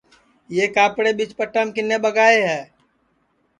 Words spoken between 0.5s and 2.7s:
یہ کاپڑے ٻیچ پٹام کِنے ٻگائے ہے